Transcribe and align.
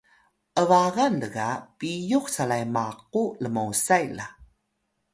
’bagan 0.69 1.15
lga 1.23 1.49
piyux 1.77 2.25
calay 2.33 2.65
maqu 2.75 3.23
lmosay 3.43 4.05
la 4.17 4.27